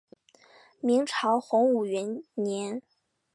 [0.79, 2.81] 明朝洪武元年。